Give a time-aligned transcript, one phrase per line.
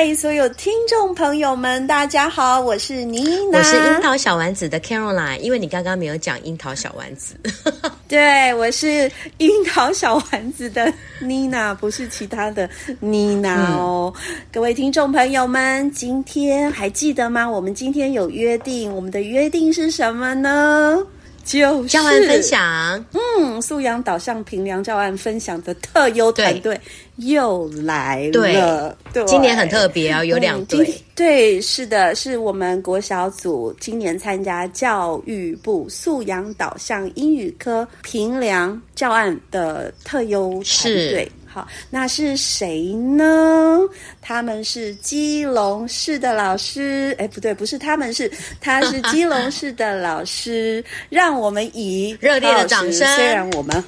[0.00, 5.40] 嗨，所有听众朋友们，大家好，我是妮娜，我是樱桃小丸子的 Caroline。
[5.40, 7.34] 因为你刚刚没有讲樱桃小丸子，
[8.06, 14.14] 对，我是樱桃小丸子的妮娜，不是其他的妮娜哦。
[14.14, 17.50] 嗯、各位听众朋友们，今天还记得吗？
[17.50, 21.04] 我们今天有约定，我们的约定是什么呢？
[21.48, 26.78] 就是教案分享，嗯，素养导向平良教案分享的特优团队
[27.16, 28.94] 又来了。
[29.12, 30.94] 对，对，今年很特别啊，有两对、嗯。
[31.14, 41.32] 对，是的，是我们国小组今年参加教育部素养导向英语科平良教案的特优团队。
[41.48, 43.80] 好，那是谁呢？
[44.20, 50.84] 他们是基隆市的老师，哎，不对，不是他们是，他是基隆市的老师。
[51.08, 53.82] 让我们以热烈的掌声，虽然我们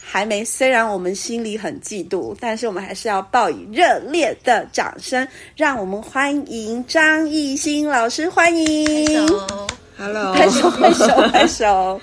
[0.00, 5.26] 还没，虽然我们心里很嫉妒，但是我们还是要报以热烈的掌声。
[5.56, 9.26] 让我们欢迎张艺兴老师，欢迎。
[9.98, 12.00] Hello，拍手拍手 拍手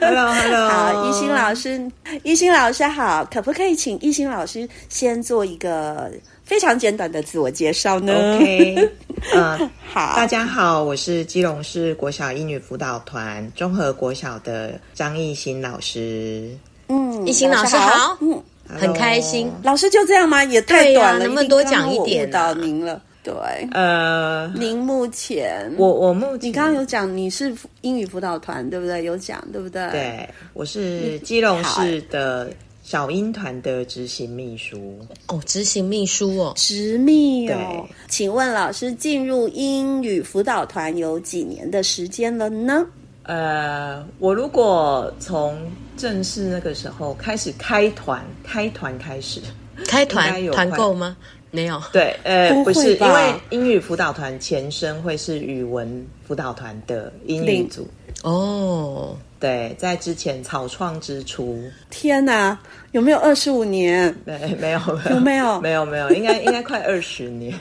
[0.00, 1.90] ，Hello Hello，好，一心老师，
[2.24, 6.10] 一心老师好，可不可以请一心老师先做一个
[6.44, 8.90] 非常简短的自我介绍呢？OK，
[9.34, 16.50] 嗯、uh, 好，大家好，我是基隆市国小英语辅导团综合国小的张艺兴老师。
[16.88, 19.48] 嗯，艺兴老师好，嗯，很开心。
[19.62, 20.42] 老师就这样吗？
[20.42, 22.28] 也太短了，能不能多讲一点？
[22.28, 23.00] 到您了。
[23.22, 23.34] 对，
[23.70, 29.04] 呃，您目前，我我目前，你刚刚有讲你是英语辅导团，对不对？
[29.04, 29.88] 有讲，对不对？
[29.90, 32.52] 对，我是基隆市的
[32.82, 34.98] 小英团的执行秘书。
[35.28, 37.54] 哦，执行秘书哦，执秘哦。
[37.54, 42.84] 对，请问老师进入英语辅导团有几年的时间了呢？
[43.22, 45.56] 呃，我如果从
[45.96, 49.40] 正式那个时候开始开团，开团开始，
[49.86, 51.16] 开团团购吗？
[51.52, 57.86] 没有，对，呃，不，不是，因为英语辅导团前身会是语文辅导团的英语组
[58.22, 59.16] 哦。
[59.38, 61.60] 对，在之前草创之初，
[61.90, 62.56] 天哪，
[62.92, 64.14] 有没有二十五年？
[64.24, 64.80] 没，没有，
[65.10, 65.60] 有没有？
[65.60, 67.52] 没有，没有，应该 应该快二十年。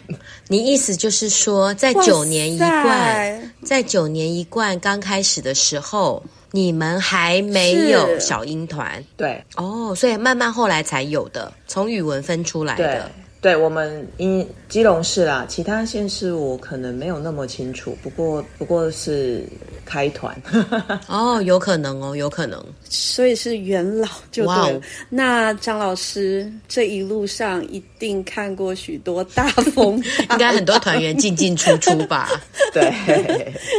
[0.47, 9.03] 你意思就是说，在九年一贯，在九年一贯刚开始的时候，你们还没有小英团？
[9.18, 13.12] 对，哦，所以慢慢后来才有的，从语文分出来的。
[13.41, 19.44] 对，我们因基隆市啦，其他县市我可能没有那么清楚，不过不过是
[19.91, 20.34] 开团
[21.07, 24.72] 哦，有可能哦，有可能，所以是元老就对了。
[24.72, 32.30] Wow 那张老师这一路上一定看过许多大风 大浪，应该很多团员进进出出吧？
[32.72, 32.90] 对，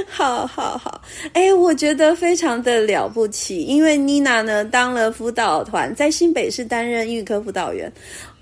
[0.07, 1.01] 好好好，
[1.33, 7.91] 哎，我觉得非常的了不起，因为妮娜呢当了辅导团，在新北市担任英语科辅导员。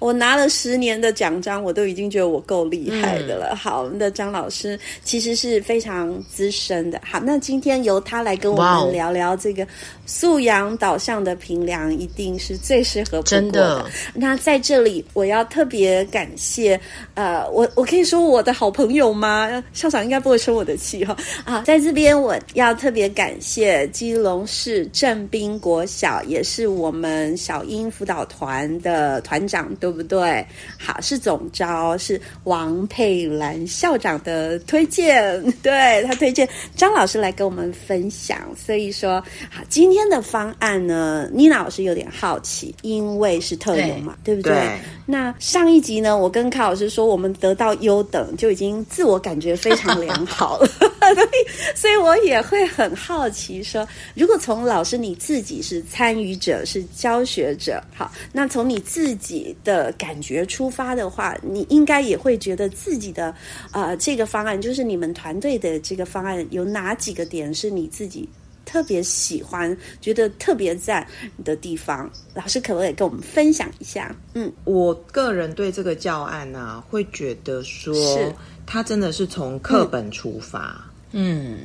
[0.01, 3.49] 我拿了十年的奖章，我都已经觉得我够厉害的了。
[3.51, 6.99] 嗯、好，我们的张老师其实是非常资深的。
[7.05, 9.67] 好，那今天由他来跟我们聊聊这个
[10.07, 13.23] 素养导向的评量，一定是最适合。
[13.23, 13.85] 真的。
[14.15, 16.81] 那在这里，我要特别感谢，
[17.13, 19.63] 呃，我我可以说我的好朋友吗？
[19.75, 21.15] 校长应该不会生我的气哈。
[21.45, 29.91] 啊，在这边我要特别感谢基隆市正滨国小，也是我们小英辅导团的团长对。
[29.91, 30.47] 不对？
[30.79, 38.39] 好，是总招，是王佩兰校长的推荐，对，他推荐张老师来跟我们分享。
[38.55, 39.19] 所以说，
[39.51, 44.53] 好，今天的方案呢，妮娜老师有点好奇，因为是特优嘛，对，对不对？
[44.53, 44.79] 对。
[45.07, 50.67] 那上一集呢，我跟卡老师说，我们得到优等就已经自我感觉非常良好了，
[51.15, 63.35] 所以，所以我也会很好奇说，如果从老师你自己是参与者，是教学者，好，那从你自己的感觉出发的话，你应该也会觉得自己的
[63.73, 68.29] 呃这个方案，就是你们团队的这个方案，有哪几个点是你自己
[68.67, 71.07] 特别喜欢、觉得特别赞
[71.45, 72.11] 的地方？
[72.35, 74.15] 老师可不可以跟我们分享一下？
[74.35, 78.35] 嗯，我个人对这个教案啊，会觉得说，是。
[78.67, 81.61] 它真的是从课本出发，嗯，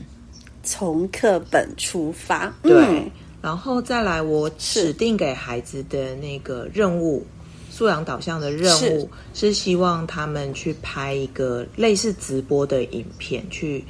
[0.63, 2.73] 从课本出发，对。
[2.73, 3.11] 嗯
[3.41, 7.23] 然后再来，我指定给孩子的那个任务，
[7.69, 13.85] 素养导向的任务是，是希望他们去拍一个类似直播的影片，去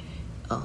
[0.48, 0.62] 呃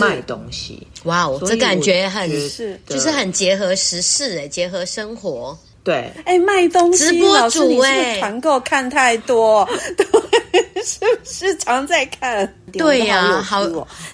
[0.00, 0.86] 卖东西。
[1.04, 5.56] 哇哦，这感觉很是，就是很结合时事，哎，结合生活。
[5.84, 9.66] 对，哎，卖东西，直播主哎，团购看太多。
[9.96, 10.06] 对
[10.84, 12.52] 是不是常在看？
[12.72, 13.64] 对呀，好，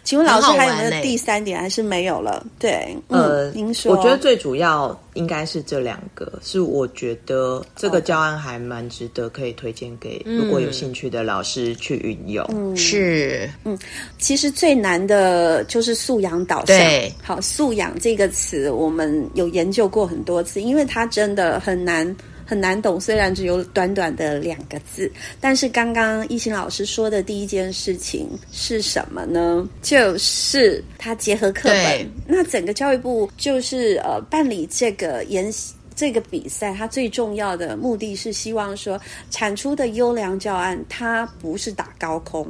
[0.04, 1.60] 请问老师还有没有第三点？
[1.60, 2.44] 还是没有了？
[2.58, 12.46] 对，呃，您说，我觉得最主要应该是这两个，是我觉得这个教案还蛮值得可以推荐给如果有兴趣的老师去运用。
[12.54, 13.76] 嗯，是，嗯，
[14.18, 16.66] 其实最难的就是素养导向。
[16.66, 22.14] 对，好，素养这个词我们有研究过很多次，因为它真的很难。
[22.44, 25.10] 很难懂，虽然只有短短的两个字，
[25.40, 29.68] 但是刚刚懿心老师说的第一件事情是什么呢？
[29.82, 32.10] 就是他结合课本。
[32.26, 35.74] 那整个教育部就是呃办理这个研习。
[35.96, 39.00] 这个比赛，它最重要的目的是希望说，
[39.30, 42.46] 产出的优良教案，它不是打高空，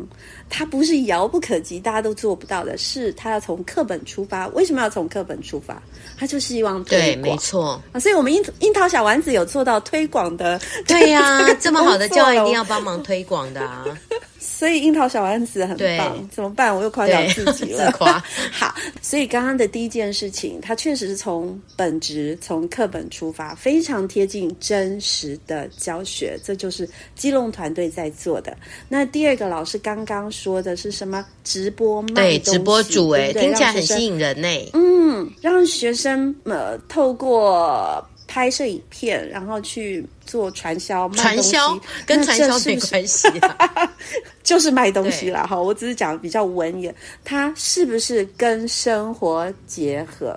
[0.49, 4.49] 它不是遥不可及，大家都做不到的，是它要从课本出发。
[4.49, 5.83] 为什么要从课本出发？
[6.19, 7.01] 它就希望推广。
[7.01, 10.61] 对，没错啊， 所以我们樱樱桃小丸子有做到推广的。
[10.87, 13.85] 对呀、啊，这么好的教案一定要帮忙推广的啊。
[14.39, 16.75] 所以樱桃小丸子很棒，怎么办？
[16.75, 17.91] 我又夸奖自己了。
[17.93, 28.57] 夸 好，所以刚刚的第一件事情，它确实是从本职、从课本出发，非常贴近真实的教学，这就是基隆团队在做的。
[28.89, 31.27] 那第二个，老师刚刚说的是什么？
[31.43, 34.49] 直播卖对，直播主哎，听起来很吸引人呢。
[34.73, 38.03] 嗯，让学生呃透过。
[38.27, 43.29] 拍摄影片，然后去做传销，卖，传销跟传销没关系，
[44.43, 45.47] 就是卖东西了。
[45.47, 46.93] 哈，我只是讲的比较文言，
[47.23, 50.37] 它是不是跟生活结合？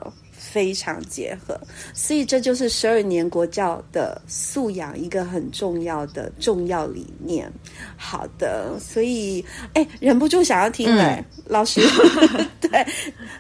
[0.50, 1.60] 非常结合，
[1.94, 7.52] 所以这就是十二年国教的素养一个很重要的重要理念。
[7.98, 11.82] 好的，所以哎，忍不住想要听哎，嗯、老师，
[12.62, 12.86] 对，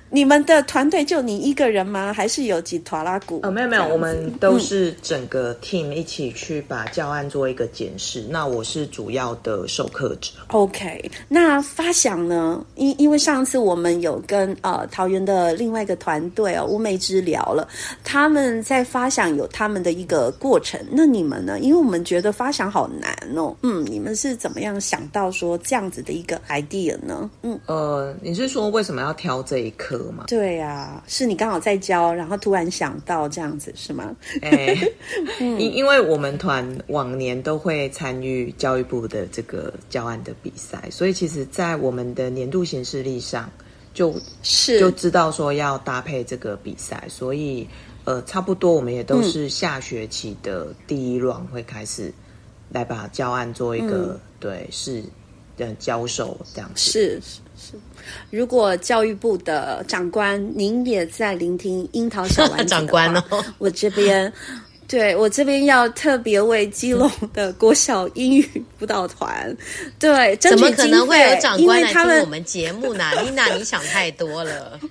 [0.10, 2.12] 你们的团队就你一个人吗？
[2.12, 3.40] 还是有几团拉鼓？
[3.44, 8.22] 呃，没有没有，我们都是整个 team 一起去把教案做一个检视。
[8.24, 10.32] 嗯、那我是主要的授课者。
[10.48, 12.64] OK，那发想呢？
[12.76, 16.97] 因因为上次我们有跟呃桃园的另外一个团队哦，吴美。
[16.98, 17.68] 治疗了，
[18.04, 20.80] 他们在发想有他们的一个过程。
[20.92, 21.60] 那你们呢？
[21.60, 23.56] 因为我们觉得发想好难哦。
[23.62, 27.30] 嗯，你们是怎么样想到说这样子的一个 idea 呢？
[27.44, 30.26] 嗯，呃，你是说为什么要挑这一科吗？
[30.28, 34.16] 对呀、啊，是你刚好在教，然后突然想到这样子是吗？
[34.42, 34.94] 哎、欸，
[35.40, 43.50] 因、嗯、因为我们团往年都会参与教育部的这个教案的比赛，所以其实，在我们的年度行事历上。
[43.98, 44.14] 就
[44.44, 47.68] 是就知道说要搭配这个比赛，所以
[48.06, 52.14] 呃，差不多我们也都是下学期的第一轮会开始
[52.70, 55.04] 来把教案做一个、嗯、对是
[55.58, 56.92] 的教授这样子。
[56.92, 57.74] 是是是，
[58.30, 64.32] 如果教育部的长官您也在聆听樱桃小丸子 长官哦，我这边。
[64.88, 69.56] 对，我这边要特别为基隆的国小英语辅导团，
[70.00, 73.04] 对，怎么可能会有长官来听我们节目呢？
[73.22, 74.80] 妮娜，你想太多了。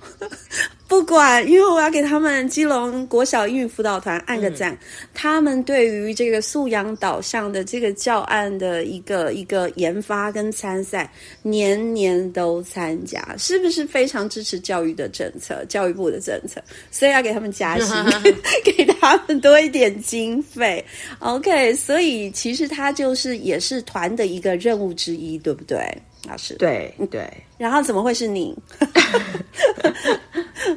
[0.87, 4.71] 不管，因为我要给他们基隆国小英语辅导团按个赞。
[4.71, 4.77] 嗯、
[5.13, 11.11] 他们对于这个素养导向的这个教案的一个一个研发跟参赛，
[11.41, 15.65] 年年都参加，是不是非常支持教育的政策？
[15.65, 17.93] 教育部的政策，所以要给他们加薪，
[18.63, 20.83] 给他们多一点经费。
[21.19, 25.79] OK，所以其实他就是也是团的一个任务之一，对不对？
[26.27, 27.31] 老师，对对。
[27.57, 28.55] 然后怎么会是你？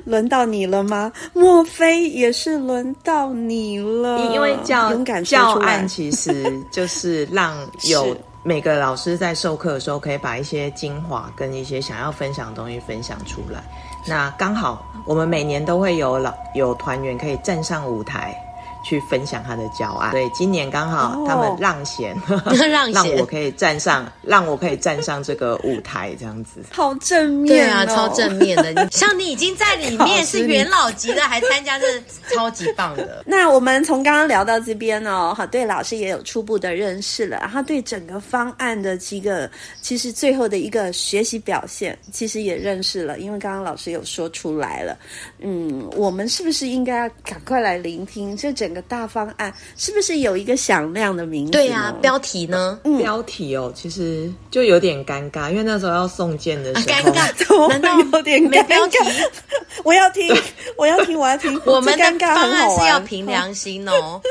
[0.05, 1.11] 轮到你了吗？
[1.33, 4.33] 莫非也是轮到你了？
[4.33, 7.57] 因为教教案其实就是让
[7.89, 13.65] 有每个老师在授课的时候，可以把一些精华跟一些想要分享的东西分享出来。
[14.07, 18.37] 那刚好我们每年都会有老有团员可以站上舞台。
[18.83, 22.17] 去分享他的教案，对，今年刚好他们让贤，
[22.71, 28.89] 让让我可以站上，让我可以站上这个舞台，这样子，好正面，对啊，超正面的。
[28.91, 31.87] 像你已经在里面是元老级的，还参加，这
[32.35, 33.23] 超级棒的。
[33.27, 39.51] 那我们从刚刚聊到这边哦，好，对老师也有初步的认识了，然后对整个方案的几个，
[39.83, 44.97] 其实最后的一个学习表现，其实也认识了，因为刚刚老师有说出来了，
[45.41, 48.70] 嗯，我们是不是应该要赶快来聆听这整？
[48.71, 51.51] 整个大方案是不是有一个响亮的名字？
[51.51, 52.79] 对呀、啊，标题呢？
[52.85, 58.99] 嗯、标题哦，其实就有点尴尬，因为那时候要送件的时候，尴、啊、尬， 难道有点没标题？
[59.83, 60.33] 我要听，
[60.77, 61.61] 我要听，我要听。
[61.65, 64.23] 我们的方案是要凭良心哦。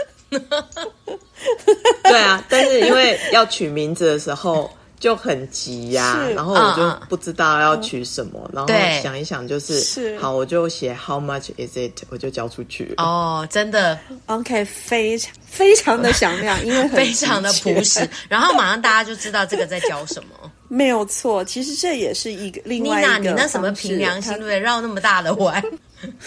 [2.03, 4.71] 对啊，但是因为要取名字的时候。
[4.99, 12.03] 就很急呀、啊，然后我就不知道要取什么，嗯、然后想一想就是，是好，我就写 How much is it？
[12.09, 12.93] 我就交出去。
[12.97, 20.51] 哦，真的，OK，非常非常的响亮， 因为很非常的朴实， 然后马上大家就知道这个在教什么。
[20.67, 23.07] 没有错，其实这也是一个另外一个。
[23.07, 24.59] 妮娜，你那什么凭良心对不对？
[24.59, 25.63] 绕那么大的弯，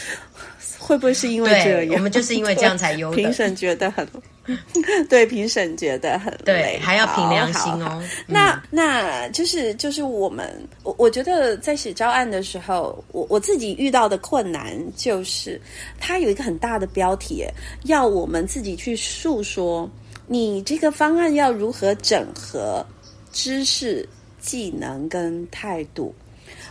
[0.79, 1.95] 会不会是因为这样？
[1.95, 3.11] 我们就是因为这样才优。
[3.13, 4.09] 评审觉得很。
[5.09, 8.03] 对，评审觉得很累，对，还要凭良心哦。
[8.03, 15.61] 嗯、那那就是就是我们，我我觉得在写教案的时候，我我自己遇到的困难就是，
[16.01, 17.47] 它有一个很大的标题，
[17.85, 19.89] 要我们自己去诉说
[20.27, 22.85] 你这个方案要如何整合
[23.31, 24.09] 知识、
[24.41, 26.13] 技能跟态度。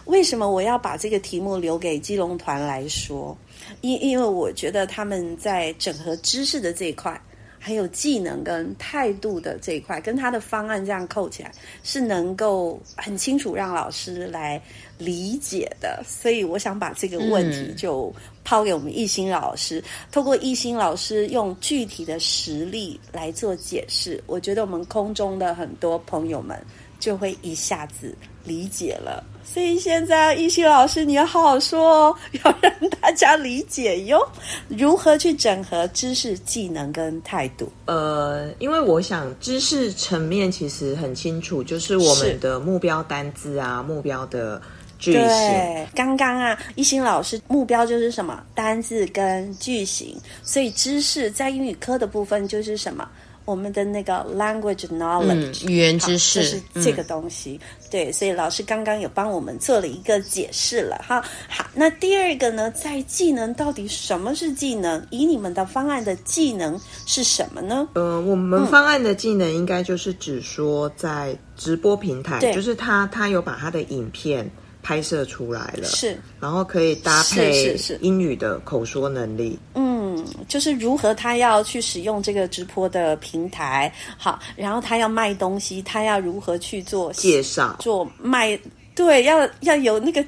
[0.06, 3.38] 为什么我要把这个题目留给基隆团来说？
[3.80, 7.18] 因因为我觉得他们在整合知识的这一块。
[7.64, 11.52] 还有技能跟态度的这一块，跟他的方案这样扣起来，
[11.84, 14.60] 是能够很清楚让老师来
[14.98, 16.04] 理解的。
[16.04, 18.12] 所以我想把这个问题就
[18.44, 24.20] 抛给我们艺兴老师，嗯、透过艺兴老师用具体的实例来做解释。
[24.26, 26.60] 我觉得我们空中的很多朋友们
[27.00, 29.24] 就会一下子理解了。
[29.44, 34.26] 所以现在，一心老师，你要好好说哦，要让大家理解哟。
[34.70, 37.70] 如何去整合知识、技能跟态度？
[37.86, 44.62] 呃，因为我想知识层面其实很清楚，就是我们的目标单字啊，目标的
[45.00, 45.22] 句型。
[45.22, 48.42] 对，刚刚啊，一心老师目标就是什么？
[48.56, 50.16] 单字跟句型。
[50.44, 53.10] 所以知识在英语科的部分就是什么？
[53.44, 57.60] 我们的那个 language knowledge，、嗯、语言知识是这个东西。
[57.80, 61.22] 嗯、对，所以老师刚刚有帮我们做了一个解释了哈。
[61.50, 65.06] 好，那第二个呢，在技能到底什么是技能？
[65.10, 67.88] 以你们的方案的技能是什么呢？
[67.94, 74.50] 呃，我们方案的技能应该就是指说在直播平台，嗯、就是他他有把他的影片
[74.82, 79.92] 拍摄出来了，是，然后可以搭配英语的口说能力，嗯。
[80.14, 88.60] 嗯，就是如何他要去使用这个直播的平台，好，然后他要卖东西，他要如何去做介绍，做卖，
[88.94, 90.22] 对，要要有那个。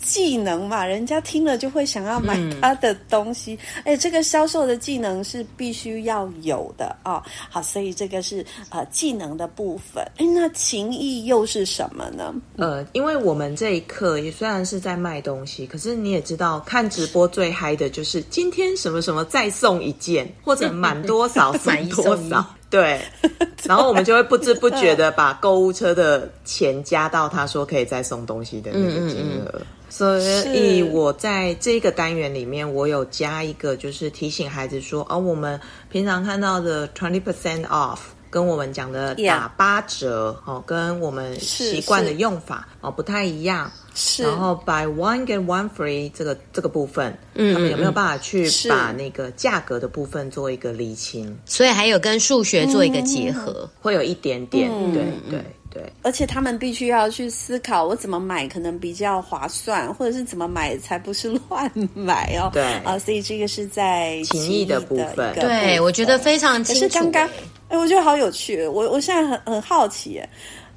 [0.00, 3.58] 技能嘛，人家听了就会想要买他的东西。
[3.84, 7.22] 哎、嗯，这个销售的技能是必须要有的啊、哦。
[7.48, 10.02] 好，所以这个是呃技能的部分。
[10.16, 12.34] 哎，那情谊又是什么呢？
[12.56, 22.44] 呃，因为我们这一课也虽然是在卖东西，可是你也知道，看直播最嗨的就是今天什么什么再送一件，或者满多少送多少。
[22.70, 23.00] 对，
[23.64, 29.50] 然后我们就会不知不觉的把购物车的钱加到他说可以再送东西的那个金额。
[29.54, 30.18] 嗯嗯所
[30.54, 37.98] 以我在这个单元里面，我有加一个，就是提醒孩子说，哦，我们平常看到的 twenty percent off，
[38.30, 43.70] 跟我们讲的打八折.哦，跟我们习惯的用法哦不太一样。
[43.92, 51.36] 是，然后 buy one get one free 这个这个部分，嗯，他们有没有办法去把那个价格的部分做一个厘清？
[51.44, 55.44] 所以还有跟数学做一个结合，嗯、会有一点点，嗯、对对。
[55.72, 62.50] 对，而且他们必须要去思考，我怎么买可能比较划算，或者是怎么买才不是乱买哦。
[62.52, 65.32] 对啊，所以这个是在情谊的部分。
[65.36, 66.80] 对，我觉得非常清楚。
[66.80, 67.28] 可是刚刚，
[67.68, 68.66] 哎，我觉得好有趣。
[68.66, 70.20] 我我现在很很好奇，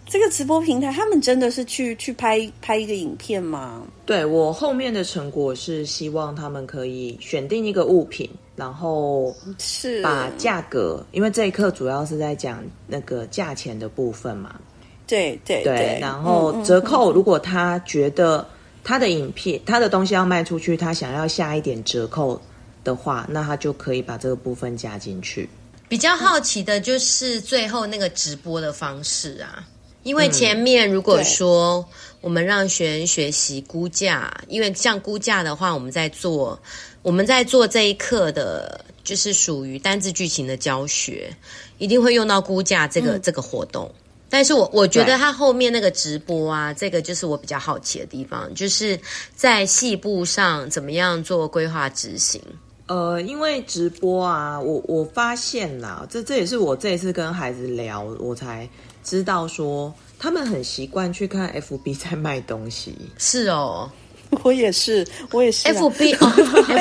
[0.06, 3.82] 这个直播平台他们真的是去去拍拍一个影片吗？
[4.06, 14.54] 对，我后面的成果是希望他们可以选定一个物品，然后是把价格，因为这一课主要是在讲那个价钱的部分嘛。
[15.14, 18.44] 对对对，然后折扣，如果他觉得
[18.84, 22.42] 他的影片，他的东西要卖出去，他想要下一点折扣
[22.84, 25.48] 的话，那他就可以把这个部分加进去。
[25.88, 29.64] 比较好奇的就是最后那个直播的方式啊，
[30.02, 31.86] 因为前面如果说
[32.20, 36.60] 我们让学员学习估价，因为像估价的话，我们在做
[37.04, 41.32] 我们在做这一课的，就是属于单字句型的教学，
[41.78, 43.94] 一定会用到估价这个、嗯、这个活动。
[44.34, 49.00] 但是我我觉得他后面那个直播啊，这个就是我比较好奇的地方，就是
[49.36, 52.42] 在细部上怎么样做规划执行。
[52.88, 58.68] 呃，因为直播啊，我我发现啦，这这也是我这一次跟孩子聊，我才
[59.04, 62.96] 知道说他们很习惯去看 FB 在卖东西。
[63.20, 63.88] 是哦，
[64.42, 65.68] 我也是，我也是。
[65.70, 66.28] FB 哦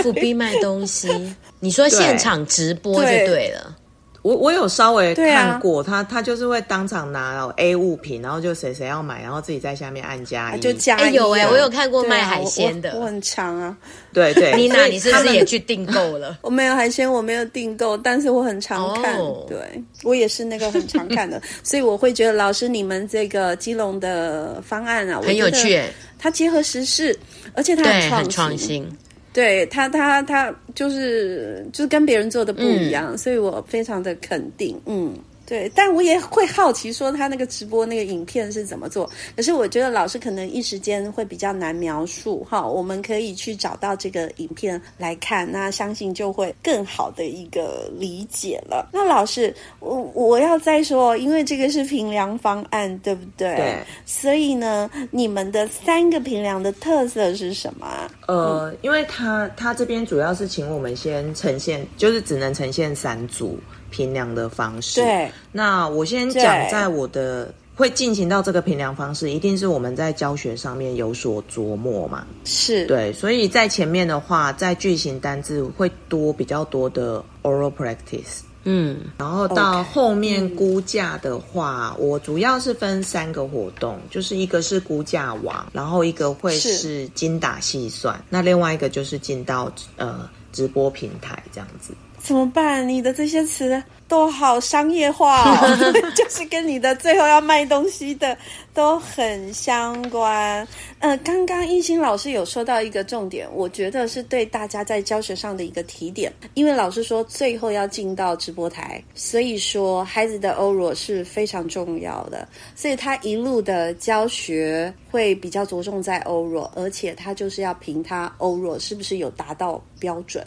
[0.02, 1.10] ，FB 卖东西，
[1.60, 3.76] 你说现场直播就对了。
[4.22, 11.02] 我我有稍微看过，啊、他他就是会当场拿 A 物品，然后就谁谁要买，然后自己在下面按加一，就加一。
[11.02, 13.76] 哎有哎，我有看过卖海鲜的，啊、我，我很强啊。
[14.12, 16.38] 对对， 妮娜，你是不是也去订购了？
[16.42, 19.16] 我没有海鲜，我没有订购，但是我很常看。
[19.16, 19.48] Oh.
[19.48, 19.58] 对，
[20.04, 25.82] 我也是那个很常看的， 所以我会觉得老师你们这个基隆的方案啊，很有趣。
[26.18, 27.18] 它结合时事，
[27.54, 27.82] 而且它
[28.16, 28.88] 很创新。
[29.32, 35.14] 对他，他他就是就是跟别人做的不一样，嗯、所以我非常的肯定，嗯。
[35.52, 39.06] 对，但我也会好奇说他那个直播那个影片是怎么做。
[39.36, 48.88] 可是我觉得老师可能一时间会比较难描述哈，我们可以去找到这个影片来看，那相信就会更好的一个理解了。
[48.94, 53.54] 那老师，我我要再说，因为这个是评量方案，对不对？
[53.54, 53.78] 对。
[54.06, 58.10] 所以呢，你们的三个评量的特色是什么？
[58.26, 63.58] 呃，嗯、因为他他这边主要是请我们先呈现，就是只能呈现三组。
[63.92, 65.00] 评量的方式。
[65.00, 72.26] 对，那我先讲，在我的会进行到这个评量方式，一定是我们在教学上面有所琢磨嘛。
[72.44, 78.40] 是对，所以在前面的话，在句型单字会多比较多的 oral practice。
[78.64, 91.92] 嗯，然后到后面估价的话，嗯、我主要是分三个活动，就是一个是估价网，然后一个会是精打细算，那另外一个就是进到呃直播平台这样子。
[92.22, 92.88] 怎么办？
[92.88, 98.36] 你的这些词都好商业化哦， 就是跟你的最后要卖东西的
[98.72, 100.66] 都很相关。
[101.00, 106.32] 呃，刚刚一心老师有说到一个重点，我觉得是对大家在教学上的一个提点。
[106.54, 120.46] 因为老师说最后要进到直播台，所以说孩子的 oral 是非常重要的，所以他一路的教学会比较着重在 oral，而且他就是要凭他 oral 是不是有达到标准，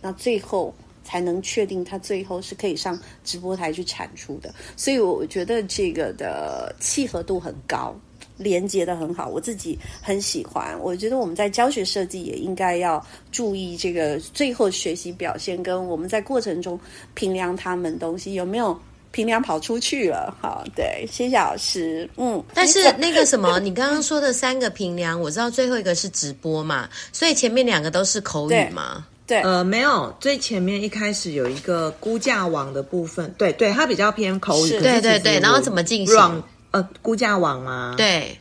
[0.00, 0.72] 那最后。
[1.08, 7.98] 才能确定他最后是可以上直播台去产出的，所以我觉得这个的契合度很高，
[8.36, 10.78] 连接的很好，我自己很喜欢。
[10.78, 16.78] 我觉得我们在教学设计也应该要注意这个最后学习表现，跟我们在过程中
[17.14, 18.78] 评量他们东西有没有
[19.10, 20.36] 评量跑出去了。
[20.42, 22.06] 好，对，谢谢老师。
[22.18, 29.06] 嗯，但是那个什么，你刚刚说的三个评量，我知道最后一个是直播嘛，所以前面两个都是口语嘛。
[29.28, 36.42] 对，呃，没有，最前面一开始有一个估价网的部分，对对，它比较偏口语，对对对，然后怎么进行？
[36.70, 37.94] 呃，估价网吗？
[37.96, 38.38] 对，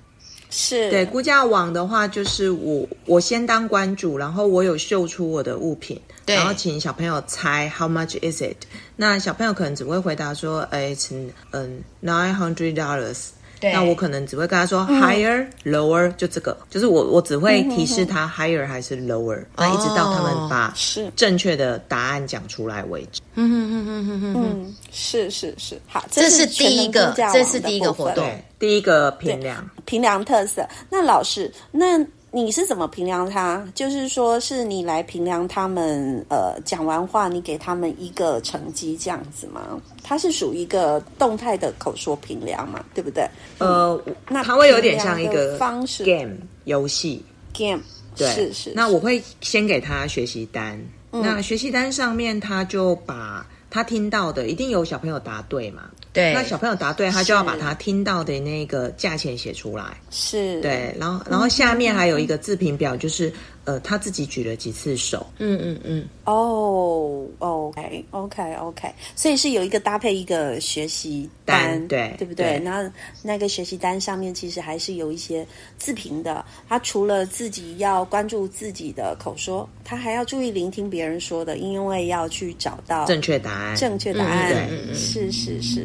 [0.50, 8.56] 是，对，估价网的话，就是我我先当关主，然后我有秀出我的物品，对然后请小朋友猜 How much is it？
[8.96, 13.28] 那小朋友可能只会回答说，哎，嗯嗯，nine hundred dollars。
[13.60, 13.74] 对。
[13.74, 20.74] 那我可能只会跟他说 higher、嗯、lower，就这个，就是我我只会提示他 higher 还是 lower，那、嗯、一直到他们把
[21.16, 23.22] 正确的答案讲出来为止。
[23.36, 28.26] 嗯嗯嗯嗯嗯嗯，是是是，好，这是第一个，这是第一个活动，
[28.60, 30.68] 第一个评量，评量特色。
[30.90, 32.06] 那老师，那。
[32.30, 33.66] 你是怎么评量他？
[33.74, 39.82] 就是说，是你来评量他们，呃，讲完话，你给他们一个成绩这样子吗？
[40.04, 43.28] 他是属于一个动态的口说评量嘛，对不对？
[43.60, 46.36] 呃，那他会有点像一个方式 game
[46.66, 47.82] 游戏 game，
[48.16, 48.74] 对，是是。
[48.76, 50.78] 那我会先给他学习单，
[51.12, 55.84] 嗯、那学习单上面他就把他听到的，一定有小朋友答对嘛。
[56.18, 59.86] 对，那小朋友答对，他就要把他听到的那个价钱写出来。
[60.10, 63.32] 是，对，然后，然后下面还有一个自评表，就是。
[63.68, 72.58] 呃，他自己举了几次手，嗯嗯嗯，哦，OK OK OK，所以是有一个搭配一个学习单，单对对不对？
[72.58, 72.90] 对，那
[73.22, 75.46] 那个学习单上面其实还是有一些
[75.78, 76.46] 自评的。
[76.70, 83.76] 他除了自己要关注自己的口说，他还要注意聆听别人说的，因为要去找到正确答案。
[83.76, 85.84] 正确答案，嗯、对，是是是。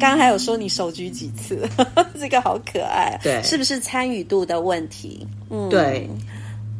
[0.00, 1.64] 刚刚还有说你手举几次，
[2.18, 5.24] 这个好可爱，对，是不是参与度的问题？
[5.48, 6.08] 嗯，对，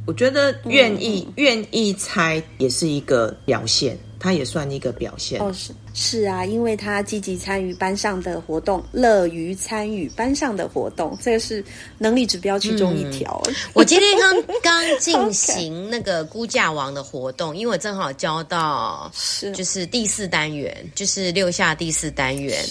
[0.06, 3.98] 我觉得愿意、嗯、愿意猜也是一个表现。
[4.22, 11.64] 它也算一个表现哦，是是啊，因为他积极参与班上的活动，乐于参与班上的活动，这个是
[11.98, 13.42] 能力指标其中一条。
[13.48, 22.64] 嗯、我今天刚 刚进行那个估价王的活动，因为我正好教到是就是第四单元，就是六下第四单元。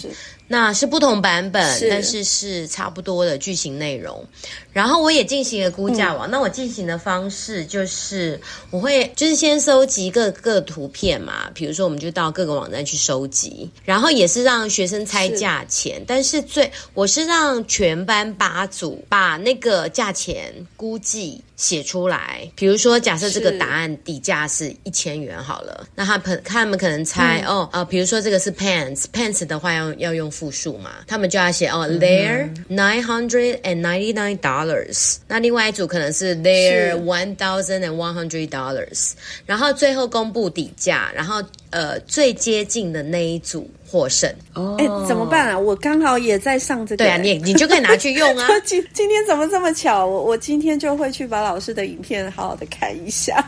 [0.52, 4.26] 那是不同版本，是但是是差不多的剧情内容。
[4.74, 6.28] 然后我也进行了估价网。
[6.28, 15.98] 嗯、那我进行的方式就是，我会就是先收集各个图片嘛，比如说我们就到各个网站去收集，然后也是让学生猜价钱。
[16.00, 22.50] 是但是最我是让全班八组把那个价钱估计写出来。
[22.56, 30.30] 比如说，假设这个答案底价是一千元好了，那他可他们可能猜、嗯、哦呃，比如说这个是 pants，pants 的话要要用。
[30.30, 35.16] 复数嘛，他们就要写哦，there nine hundred and ninety nine dollars。
[35.28, 39.14] 那另外一组可能是 there one thousand and one hundred dollars。
[39.46, 44.32] 然后最后公布底价，然后呃最接近的那一组获胜。
[44.54, 45.58] 哦，哎，怎么办啊？
[45.58, 47.04] 我刚好也在上这个。
[47.04, 48.48] 对啊，你你就可以拿去用啊。
[48.66, 50.06] 今今天怎么这么巧？
[50.06, 53.44] 我我今天就会去把老师的影片好好的看一下。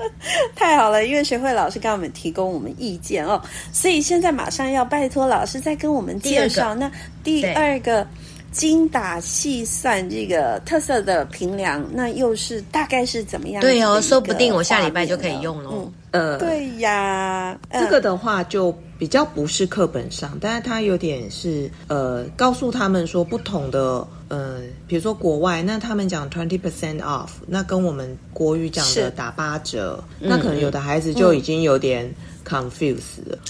[0.56, 6.90] 太好了，因为学会老师给我们提供我们意见哦，所以现在马上要拜托老师再跟我们介绍那
[7.22, 8.06] 第二个
[8.52, 13.60] 精打细算这个特色的平凉，那又是大概是怎么样？
[13.60, 15.70] 对哦，说不定我下礼拜就可以用了。
[15.72, 18.72] 嗯，呃，对呀，这个的话就。
[18.98, 32.08] 比较不是课本上，但是它有点是呃，告诉他们说不同的呃，比如说国外，那他们讲 twenty percent off，那跟我们国语讲的打八折，那可能有的孩子就已经有点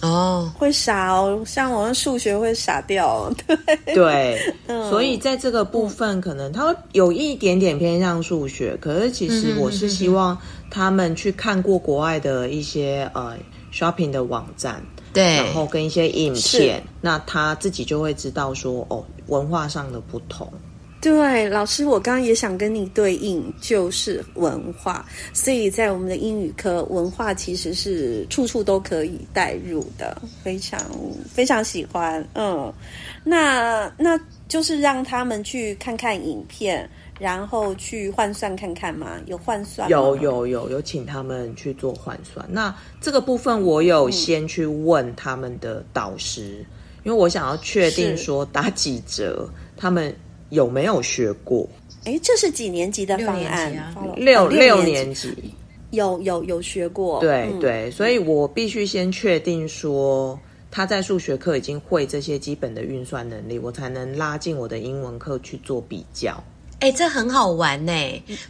[0.03, 3.95] 嗯、哦，会傻哦，像我们数学会傻掉，对。
[3.95, 10.37] 对，嗯、所以在这个部分可能他会有一点点偏向数学，可是其实我是希望
[10.71, 13.37] 他们去看过国外的一些呃
[13.73, 14.83] shopping 的网站。
[15.13, 20.51] 对，然后跟一些影片，那他自己就会知道说哦，文化上的不同。
[21.03, 25.05] 对，老师，我刚刚也想跟你对应，就是文化。
[25.35, 30.81] 所以在我们的英语科，文化其实是处处都可以带入的，非常
[31.29, 32.25] 非常喜欢。
[32.35, 32.73] 嗯，
[33.25, 36.89] 那那就是让他们去看看影片。
[37.21, 39.91] 然后去换算看看嘛，有换算吗？
[39.91, 42.45] 有有有有请他们去做换算。
[42.51, 46.67] 那这个部分我有先去问他们的导师，嗯、
[47.05, 50.13] 因为我想要确定说打几折，他们
[50.53, 51.67] 有没有学过？
[52.05, 53.73] 哎，这是几年级的方案？
[54.17, 55.33] 六六年级
[55.93, 57.21] 有有有学过？
[57.21, 60.39] 对、嗯、对，所以我必须先确定说
[60.71, 66.43] 他在数学课已经会这些基本的运算能力，我才能拉进我的英文课去做比较。
[66.83, 67.93] 哎，这很好玩呢。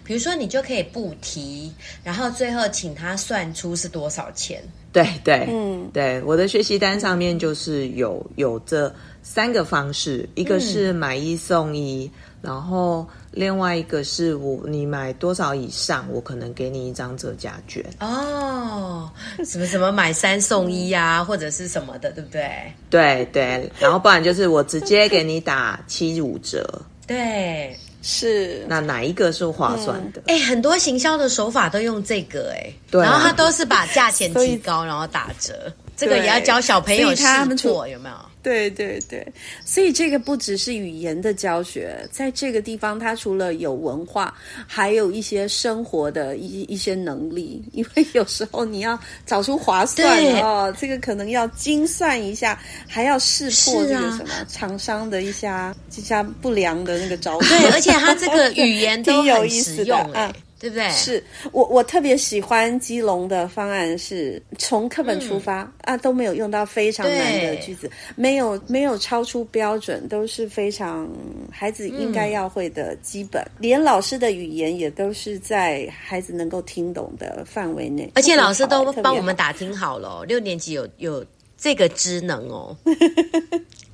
[0.02, 1.70] 比如说，你就可以不提，
[2.02, 4.62] 然后最后请他算出是多少钱。
[4.90, 8.90] 对对，嗯，对，我的学习单上面就是有有这
[9.22, 17.84] 三个方式，一个是买一送一，嗯、然后另外一个是我你买多少以上，我可能给你一张折价券。
[18.00, 19.10] 哦，
[19.44, 22.50] 什么什么买三送一啊， 或者是什么的，对不对？
[22.88, 26.66] 对对，然后不然就是我直接给你打七五折。
[27.06, 27.76] 对。
[28.02, 30.20] 是，那哪一个是划算的？
[30.26, 30.38] 哎、嗯。
[30.38, 38.14] 欸，很多行销的手法都用这个、欸，哎，对、啊，然后他都是把价钱提高，然后打折，这个也要教小朋友他们做，有没有？
[38.42, 39.24] 对对对，
[39.64, 44.34] 所以这个不只是语言的教学，在这个地方，它除了有文化，
[44.66, 47.62] 还有一些生活的一一些能力。
[47.72, 57.48] 因为有时候你要找出划算对哦，这个可能要精算一下，还要识破这个什么 厂商的一下这下不良的那个招数。
[57.48, 60.32] 对，而且它这个语言都很实用 哎。
[60.62, 60.88] 嗯对不对？
[60.90, 71.10] 是我我特别喜欢基隆的方案，是从课本出发、嗯、啊，都没有用到非常难的句子，对没有没有超出标准，都是非常
[71.50, 81.26] 孩子应该要会的基本，嗯、连老师的语言也都是在孩子能够听懂的范围内，而且老师都帮我们打听好了，六年级有有
[81.62, 82.76] 这个职能哦。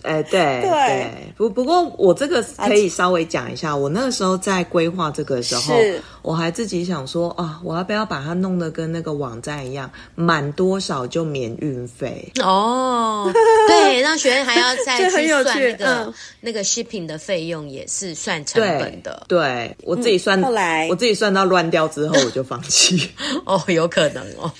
[0.03, 5.75] 哎、欸，对对，不不过我这个可以稍微讲一下，我那个时候在规划这个的时候，
[6.23, 13.31] 我还自己想说啊，我要不要把它弄得跟那个网站一样，满多少就免运费哦？
[13.67, 19.25] 对， 让学生还要再去算那个、嗯、那个 shipping 的费用，也是算成本的。
[19.29, 23.11] 对，对我自己算，嗯、后来我自己算到乱掉之后，我就放弃。
[23.45, 24.51] 哦，有可能哦。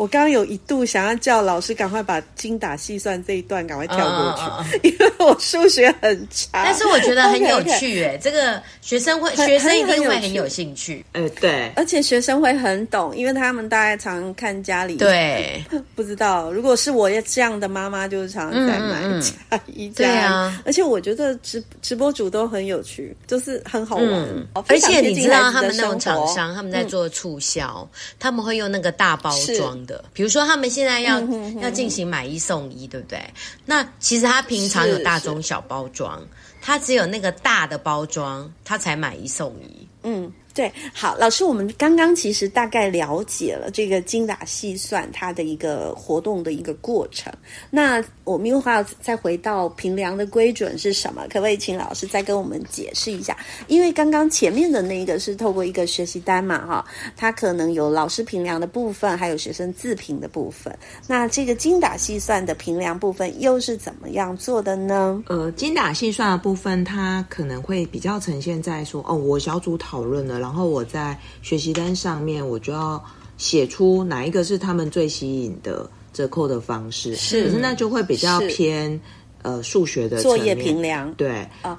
[0.00, 4.80] 我刚刚有一度想要叫老师赶快把精打细算这一段赶快跳过去，uh, uh, uh, uh.
[4.82, 6.64] 因为我数学很差。
[6.64, 11.04] 但是我觉得很有趣，哎，这个学生会，学生一定会很有兴趣。
[11.12, 14.96] 呃，对，而且学生会很懂，因为他们大概常看家里。
[14.96, 15.62] 对，
[15.94, 19.96] 不知道如果是我这样的妈妈，就是常常在买家衣家。
[19.96, 24.06] 对啊，而且我觉得直直播主都很有趣，就是很好玩。
[24.08, 33.20] 嗯、而且你知道他们那种厂商，他们在做促销，嗯、他们会用那个大包装的，比如说他们现在要、嗯、要进行买一送一，对不对？
[33.66, 36.22] 那其实他平常有大中小包装，
[36.62, 39.88] 他只有那个大的包装，他才买一送一。
[40.04, 40.32] 嗯。
[40.60, 47.32] 对，好，老师，我们刚刚其实大概了解了这个精打细算它的一个活动的一个过程。
[47.70, 51.22] 那我们又要再回到评量的规准是什么？
[51.30, 53.34] 可不可以请老师再跟我们解释一下？
[53.68, 56.84] 因为刚刚前面的那一个是透过一个学习单嘛，哈，
[57.16, 60.78] 它可能有老师评量的部分，还有学生自评的部分。
[61.06, 65.24] 那这个精打细算的评量部分又是怎么样做的呢？
[65.28, 70.38] 呃，精打细算的部分，它可能会比较呈现在说，哦，我小组讨论了。
[70.40, 73.02] 然后我在学习单上面，我就要
[73.36, 79.00] 写出哪一个是他们最吸引的折扣的方式，是，可是那就会比较偏
[79.42, 81.30] 呃数学的作业评量，对。
[81.30, 81.48] 啊。
[81.62, 81.78] 呃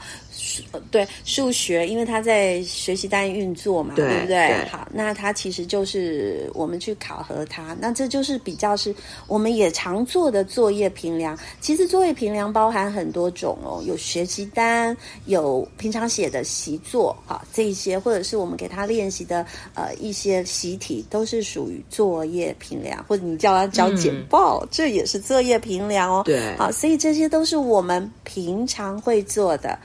[0.89, 4.47] 对数学，因为他在学习单运作嘛，对，对不对？
[4.47, 8.93] 对，好，那他其实就是我们去考核他，那这就是比较是
[9.27, 11.38] 我们也常做的作业评量。
[11.60, 26.23] 其实作业评量包含很多种哦，有学习单，有平常写的习作啊，这一些或者是我们给他练习的呃一些习题，都是属于作业评量，或者你叫他交简报，嗯、这也是作业评量哦。
[26.25, 29.77] 对，好，所以这些都是我们平常会做的。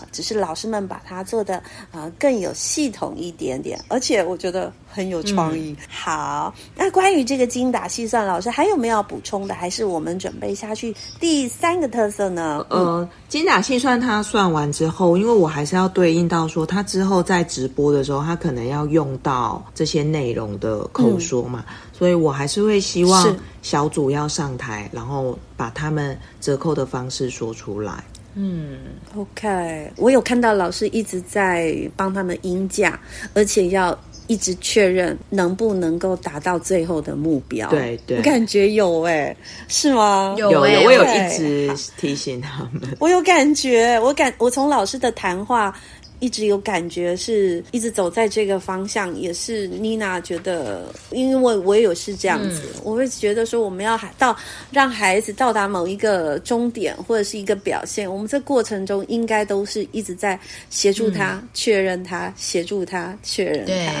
[0.00, 5.76] 啊，只是老师们把它做的啊更有系统一点点，而且我觉得很有创意。
[5.78, 9.54] 嗯、好，那关于这个精打细算，老师还有没有要补充的？
[9.54, 12.64] 还是我们准备下去第三个特色呢？
[12.70, 28.02] 呃，精打细算它算完之后，因为我还是要对应到说，他之后在直播的时候，他可能要用到这些内容的口说嘛，嗯、所以我还是会希望小组要上台，然后把他们折扣的方式说出来。
[28.34, 28.78] 嗯
[29.16, 32.98] ，OK，我有看到老师一直在帮他们应价，
[33.34, 37.68] 而且要一直确认能不能够达到最后的目标。
[37.70, 39.36] 对对，我感觉有哎、欸，
[39.68, 40.34] 是吗？
[40.38, 42.96] 有有，我有一直提醒他们。
[43.00, 45.74] 我有感觉，我感我从老师的谈话。
[46.20, 54.36] 一直有感觉是一直走在这个方向，也是妮娜觉得，因为我我也有是这样子，嗯、我会觉得说我们要到
[54.70, 63.92] 让孩子到达某一个终点或者是一个表现，我们这过程中应该都是一直在协助他、嗯、确认他，协助他确认他。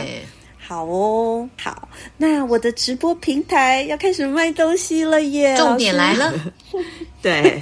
[0.70, 5.56] 对好哦，好，那我的直播平台要开始卖东西了耶！
[5.56, 6.32] 重点来了，
[7.20, 7.58] 对，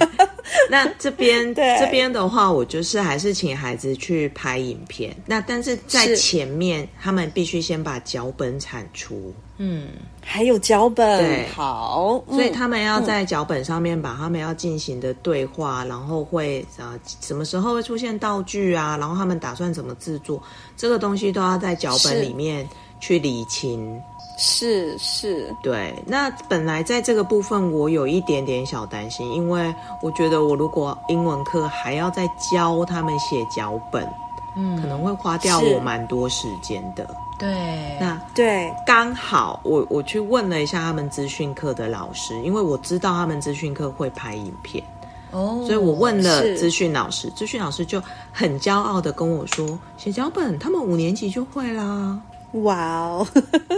[0.69, 5.15] 那这边 对这边的话，我就是还是请孩子去拍影片。
[5.25, 9.33] 那但是在前面，他们必须先把脚本产出。
[9.61, 9.89] 嗯，
[10.23, 20.41] 还有脚本，对，好，所以他们要在脚本上面把他们要进行的对话，嗯、然后会啊什么时候会出现道具啊，然后他们打算怎么制作，
[20.77, 22.65] 这个东西都要在脚本里面。
[22.99, 24.01] 去理清，
[24.37, 25.93] 是是，对。
[26.05, 34.07] 那本来在这个部分，我有一点点小担心，因为我觉得我如果英文课还要再教他们写脚本，
[34.55, 37.09] 嗯，可能会花掉我蛮多时间的。
[37.37, 44.83] 对，那对，刚好我我去问了一下他们资讯课的老师，因为我知道他们资讯课会拍影片，
[45.31, 52.19] 哦，所以我问了资讯老师，资讯老师就很骄傲的跟我说，写脚本他们五年级就会啦。
[52.53, 53.27] 哇哦，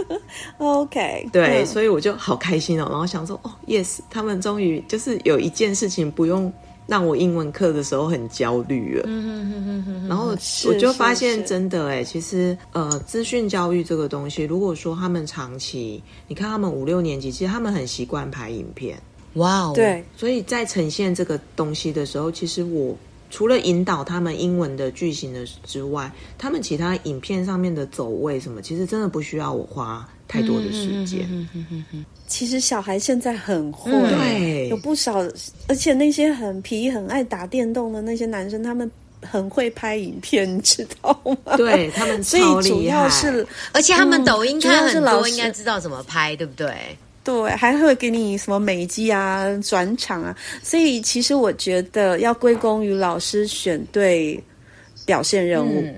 [0.56, 6.50] OK，对，嗯、所以我就好开心哦，然后想说，哦，Yes，他们终于就是有一件事情不用
[6.86, 9.04] 让我英文课的时候很焦虑了。
[9.06, 10.34] 嗯哼哼哼哼，然后
[10.66, 18.98] 我就发现真的哎，其实呃，资讯教育这个东西，如果说他们长期，你看他们五六年级，其实他们很习惯拍影片。
[19.34, 22.96] 哇哦，对，所以在呈现这个东西的时候，其实我。
[23.32, 31.26] 除了引导他们英文的句型的之外，他们其他影片上面的走位什么，其实真的不需要我花太多的时间。
[31.30, 35.26] 嗯嗯嗯嗯、其实小孩现在很会，有不少，
[35.66, 38.88] 而且那些很皮、很爱打电动的那些男生，他们
[39.22, 41.56] 很会拍影片，你知道吗？
[41.56, 46.70] 对，他们 超厉害，所以主要是，而且他们抖音看很多，应该知道怎么拍，对不对？
[47.24, 54.42] 对，还会给你什么美肌啊、转场啊，所以其实我觉得要归功于老师选对
[55.06, 55.80] 表现任务。
[55.82, 55.94] 嗯。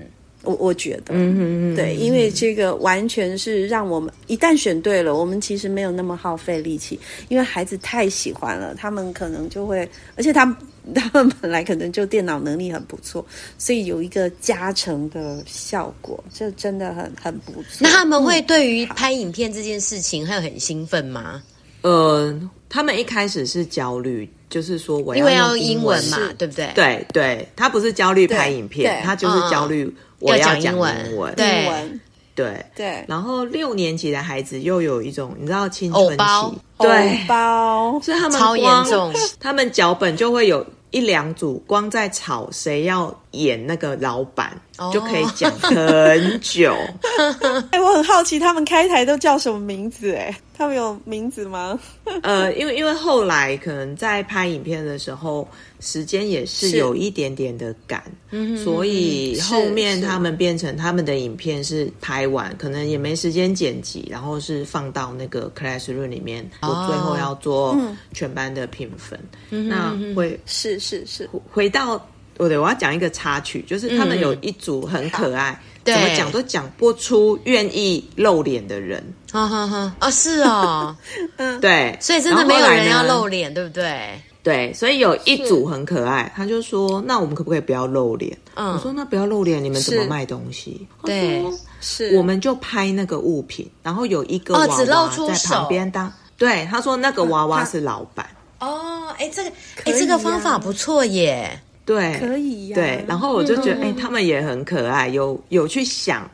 [0.47, 10.55] 我我觉得，嗯嗯嗯，对，因为这个完全是让我们一旦选对了，我们其实没有那么耗费力气，因为孩子太喜欢了，他们可能就会，而且他们
[10.93, 13.25] 他们本来可能就电脑能力很不错，
[13.57, 17.79] 所以有一个加成的效果，这真的很很不错。
[17.79, 21.41] 那他们会对于拍影片这件事情会很兴奋吗？
[21.81, 22.33] 呃，
[22.69, 24.29] 他们一开始是焦虑。
[24.47, 26.71] 就是说，我要因为要英文嘛，对不对？
[26.75, 31.11] 对对，他不是焦虑拍影片，他就是焦虑我要讲英文。
[31.11, 31.99] 英文对
[32.35, 33.05] 对对。
[33.05, 40.65] 然后六年级的孩子又有一种，你知道青春期，对，偶包，所以他们超严重，他们脚本就会有
[40.95, 44.59] 一两组，光在吵谁要演那个老板，
[44.93, 46.75] 就可以讲很久。
[47.71, 50.13] 哎，我很好奇，他们开台都叫什么名字？
[50.15, 50.35] 哎。
[50.57, 51.77] 他们有名字吗？
[52.21, 55.45] 呃，因为因为后来可能在拍影片的时候，
[55.81, 67.77] 时间也是有一点点的赶，嗯，所以后面他们变成他们的影片是拍完，可能也没时间剪辑，然后是放到那个 Classroom 里面，我最后要做
[68.13, 69.19] 全班的评分，
[69.49, 71.97] 嗯，那会是是是回到
[72.37, 75.51] 我对，我要讲一个插曲，就是他们有一组很可爱。
[75.51, 79.95] 嗯怎么讲都讲不出愿意露脸的人，哈哈哈！
[79.99, 80.97] 啊，是哦，
[81.37, 84.19] 嗯，对，所以真的没有人要露脸，对不对？
[84.41, 91.45] 对，所以有一组很可爱，他就说：“那我们可不可以不要露脸？”嗯，我说：“那不要露脸，你们怎么卖东西？”对，
[91.81, 96.11] 是，我们就拍那个物品，然后有一个娃娃在旁边当。
[96.35, 98.27] 对，他说那个娃娃是老板。
[98.59, 99.51] 哦，哎，这个，
[99.83, 101.61] 哎，这个方法不错耶。
[101.85, 102.75] 对，可以呀。
[102.75, 106.27] 对，然后我就觉得，哎、嗯欸，他们也很可爱，有有去想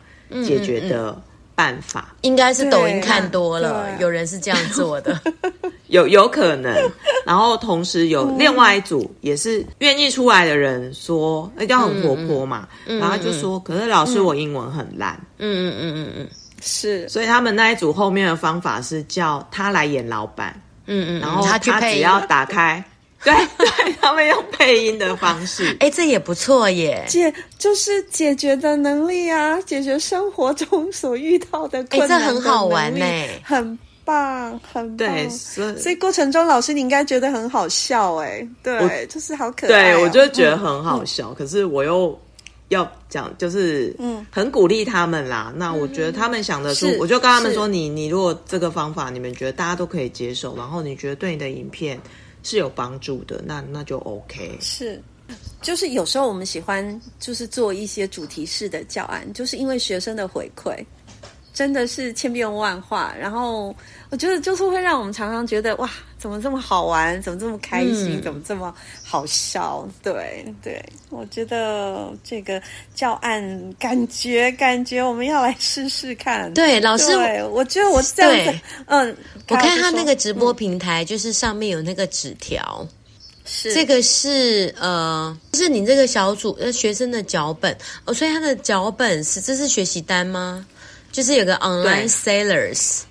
[0.45, 1.21] 解决的
[1.53, 2.07] 办法。
[2.09, 5.19] 嗯嗯嗯、应该是抖音看多了，有人是这样做的，
[5.87, 6.73] 有有可能。
[7.25, 12.67] 然后同时有另外一组也是愿意出来的人说，那、欸、叫很活泼嘛。
[12.85, 15.19] 嗯嗯、然后他就说，可是老师我英文很烂。
[15.37, 16.27] 嗯嗯嗯嗯嗯，
[16.61, 17.09] 是。
[17.09, 20.59] 所以他们那一组后面的方法是叫他来演老板。
[20.87, 22.83] 嗯嗯，然后他只要打开。
[23.23, 27.05] 对对，他们用配音的方式，哎，这也不错耶。
[27.07, 33.05] 解就是解决的能力啊，解决生活中所遇到的困难，这很好玩呢，
[33.43, 34.97] 很棒，很棒。
[34.97, 39.93] 对，所以所以过程中老师你应该觉得很好笑哎，对，就是好可爱。
[39.93, 42.19] 对，我就觉得很好笑，可是我又
[42.69, 45.53] 要讲，就是嗯，很鼓励他们啦。
[45.55, 51.99] 那我觉得他们想得出，我就跟他们说，你你如果这个方法你们觉得大家都可以接受，然后你觉得对你的影片。
[52.43, 54.57] 是有帮助的，那那就 OK。
[54.59, 55.01] 是，
[55.61, 60.83] 就是有时候我们喜欢就是做一些主题式的教案，就是因为学生的回馈。
[61.53, 63.75] 真的是千变万化，然后
[64.09, 69.87] 我觉得就是会让我们常常觉得哇，怎么这么好玩，怎么这么开心，嗯、怎么这么好笑？
[70.01, 72.61] 对对，我觉得这个
[72.95, 76.53] 教案感觉感觉我们要来试试看。
[76.53, 79.17] 对，老师，对我觉得我这样子，嗯，
[79.49, 82.87] 我看他那个直播平台，就是上面有那个纸条，
[83.43, 90.65] 是、嗯、这个是呃，是你这个小组呃学生的脚本哦，所以他的脚本是这是学习单吗？
[91.11, 93.01] 就是有个 online sellers，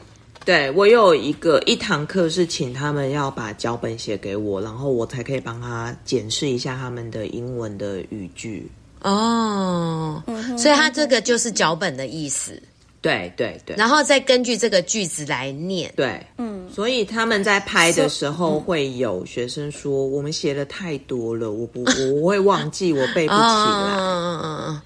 [0.45, 8.71] 对，我有一个一堂课是请他们要把脚本写给我，然后我才可以帮他检视一下他们的英文的语句。
[9.03, 10.23] 哦，
[10.59, 12.61] 所以他这个就是脚本的意思。
[13.03, 15.91] 对对对，然后再根据这个句子来念。
[15.97, 21.83] 对，嗯，所以他们在拍的时候会有学生说：“我们写的太多了，我不
[22.21, 24.83] 我会忘记，我背不起来。”嗯嗯嗯。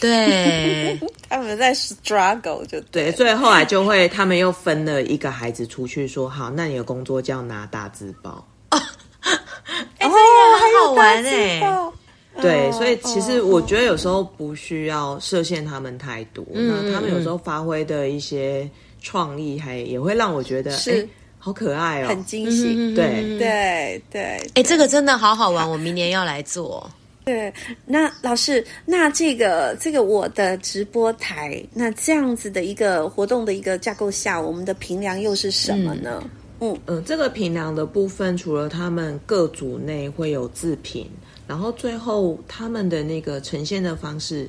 [0.00, 8.46] 对， 他们在 struggle 就对，对，所以后来就会，他们又分了一个孩子出去说，好，那你的工作叫拿大字报。
[8.70, 8.78] 哦，
[9.98, 10.12] 哎，这也
[10.60, 11.92] 很好玩哎，
[12.40, 18.68] 对，所以其实我觉得有时候不需要设限他们太多，那他们有时候发挥的一些
[19.00, 21.08] 创意，还也会让我觉得是。
[21.38, 23.38] 好可爱哦，很惊喜，对。
[23.38, 26.90] 对对，哎，这个真的好好玩，我明年要来做。
[27.26, 27.52] 对，
[27.84, 36.22] 那老师，那这个这个我的直播台，那这样子的一个活动的一个架构下，我们的评量又是什么呢？
[36.60, 41.10] 嗯嗯、呃，这个评量的部分，除了他们各组内会有自评，
[41.48, 44.48] 然后最后他们的那个呈现的方式，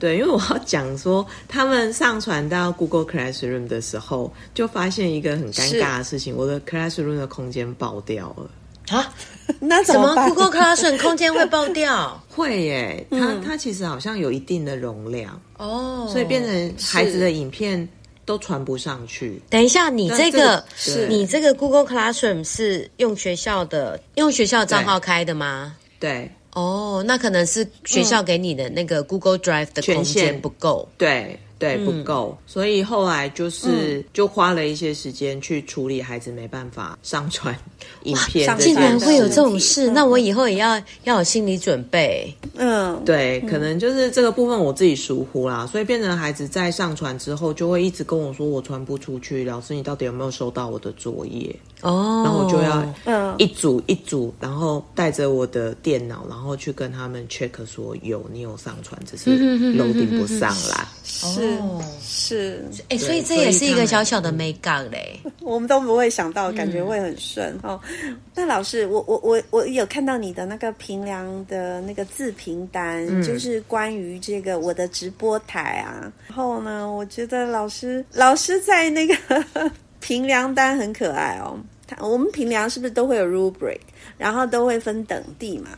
[0.00, 8.50] 对，因为我要讲说，他们上传到 Google Classroom 的时候，就发现一个很尴尬的事情，我的 Classroom 的空间爆掉了。
[8.90, 9.14] 啊？
[9.60, 12.20] 那怎么，么 Google Classroom 空间会爆掉？
[12.28, 17.88] 会耶，它它其实好像有一定的容量哦，所以变成孩子的影片
[18.24, 19.40] 都传不上去。
[19.48, 25.76] 等一下，你这个是你这个 Google Classroom 是用学校的用学校账号开的吗？
[26.00, 26.30] 对。
[26.52, 31.38] 哦，那可能是学校给你的那个 Google Drive 的权限不够，对。
[31.58, 37.56] 对，不够，嗯、所以后来就是就花了一些时间去处理孩子没办法上传
[38.02, 38.54] 影片。
[38.58, 42.32] 竟然会有这种事，那我以后也要要有心理准备。
[42.56, 51.54] 嗯，对，可能就是这个部分我自己疏忽啦，所以变成孩子在上传之后就会一直跟我说我传不出去，老师你到底有没有收到我的作业？
[51.82, 59.30] 哦，然后我就要嗯一组一组，然后带着我的电脑，然后去跟他们 check 说有你有上传，只是
[59.76, 60.86] loading 不上来。
[61.04, 61.42] 是。
[61.60, 67.80] 哦，是，哎、欸，所以这也是一个小小的美感嘞， 我们都不会想到，感觉会很顺、嗯、哦。
[68.34, 76.12] 那老师，我我我我有看到你的那个评量的那个自评单，嗯、就是关于这个我的直播台啊。
[76.28, 79.14] 然后呢，我觉得老师老师在那个
[80.00, 81.58] 评量单很可爱哦。
[82.00, 83.78] 我们平量是不是都会有 rubric，
[84.18, 85.70] 然后都会分等地嘛？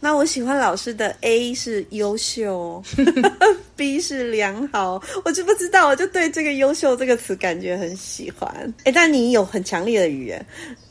[0.00, 2.80] 那我喜欢老师的 A 是优秀，
[3.74, 8.72] B 是良好，我就不知道，我就对这个“优秀”这个词感觉很喜欢。
[8.84, 10.46] 哎，但你有很强烈的语言。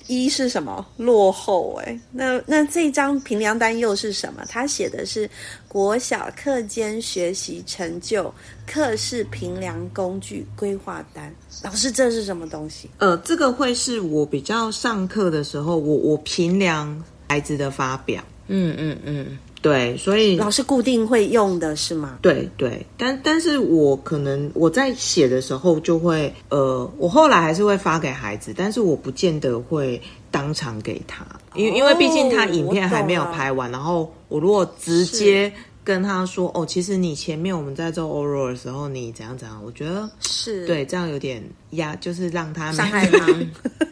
[0.07, 0.85] 一是什么？
[0.97, 1.79] 落后。
[1.83, 4.43] 哎，那那这张评量单又是什么？
[4.49, 5.29] 他写的是
[5.67, 8.33] 国小课间学习成就
[8.65, 11.33] 课室评量工具规划单。
[11.63, 12.89] 老师，这是什么东西？
[12.99, 18.23] 呃，这个会是我比较上课的时候，我我评量孩子的发表。
[18.47, 22.19] 嗯嗯嗯，对，所以老师固定会用的是吗？
[22.21, 30.01] 对对，但但是我可能我在写的时候就会，呃，我后来还是会发给孩子，但是我不见得会
[30.31, 35.51] 当场给他，因、哦、因为毕竟他影片还没有拍完，然后我如果直接。
[35.87, 39.57] 跟他说哦，其实你前面我们在做 oral 的时候，你怎样怎样？
[39.63, 43.25] 我觉得是对，这样有点压，就是让他伤害他。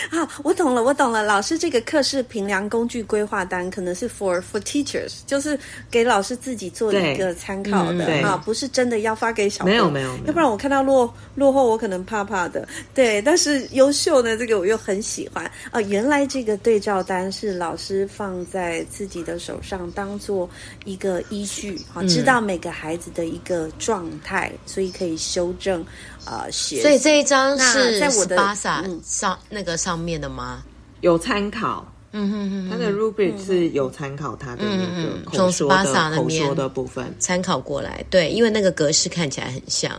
[0.09, 1.23] 好， 我懂了，我懂了。
[1.23, 5.57] 老师，这个课是评量工具规划单可能是 for for teachers，就是
[5.89, 9.89] 给老师自己做一个参考的啊、嗯，不是真的要发给小朋友。
[9.89, 12.67] 没有没有，要不然我看到落落后，我可能怕怕的。
[12.93, 15.81] 对，但是优秀呢，这个我又很喜欢啊、呃。
[15.83, 20.49] 原来这个对照单是老师放在自己的手上当做。
[20.85, 25.85] 一个依据，好，知道每个孩子的一个状态，嗯、所以可以修正，
[26.25, 26.81] 呃，写。
[26.81, 30.63] 所以这一张是在我的巴萨上那个上面的吗？
[31.01, 39.91] 有参考，嗯哼哼，他的 rubric 是有参考他的那个从巴萨那边的部分参考过来，对，因为那个格式看起来很像，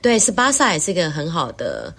[0.00, 1.94] 对，是巴萨也是一个很好的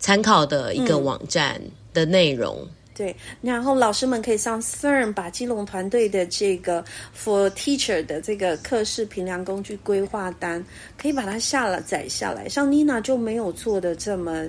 [0.00, 1.60] 参考的一个网站
[1.94, 2.58] 的内容。
[2.62, 6.82] 嗯对，然后老师们可以上 CERN 把基隆团队的这个
[7.14, 10.64] For Teacher 的这个课室评量工具规划单，
[10.96, 12.48] 可以把它下了载下来。
[12.48, 14.46] 像妮娜就没有做的这么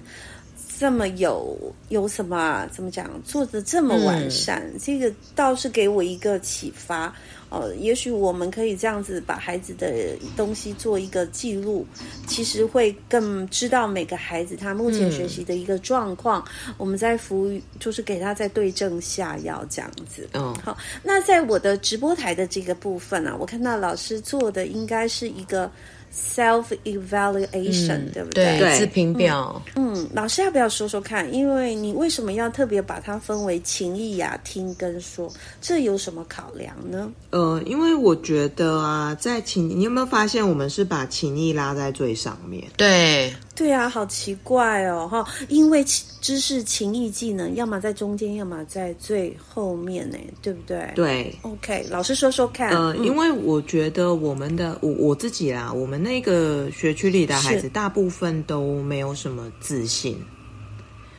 [0.80, 1.58] 这么有
[1.90, 2.70] 有什么啊？
[2.72, 3.10] 怎么讲？
[3.24, 7.14] 做的这么完善，嗯，这个倒是给我一个启发。
[7.50, 11.86] 呃，也许我们可以这样子把孩子的东西做一个记录，
[12.28, 20.28] 其实会更知道每个孩子他目前学习的一个状况，嗯、我们在服务就是给他在对症下药这样子。
[20.34, 25.72] 嗯、哦，好，那在我的直播台的这个部分啊，我看到老师做的应该是一个。
[26.14, 28.58] Self evaluation，嗯，对不对？
[28.58, 29.62] 对，自评表。
[29.76, 31.32] 嗯，嗯，老师要不要说说看？
[31.34, 35.32] 因为你为什么要特别把它分为情意呀、啊、听跟说？
[35.62, 37.12] 这有什么考量呢？
[37.30, 42.64] 呃，因为我觉得啊，在情，你有没有发现我们是把情意拉在最上面？
[42.78, 43.34] 对。
[43.58, 45.26] 对啊，好奇怪哦，哈！
[45.50, 45.84] 因为
[46.22, 50.92] 知识、情意、技能，要么在中间，要么在最后面呢，对不对？
[50.94, 51.36] 对。
[51.42, 52.70] OK，老师说说看。
[52.70, 60.16] 呃，因为我觉得我们的我我自己啦，我们那个学区里的孩子，大部分都没有什么自信，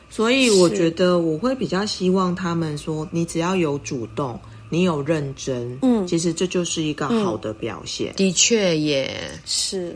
[0.09, 8.13] 所以我觉得我会比较希望他们说，你只要有主动，你有认真，嗯，其实这就是一个好的表现。
[8.13, 9.93] 嗯，的确也是。